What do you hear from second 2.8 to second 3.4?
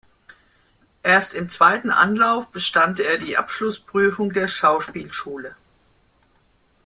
er die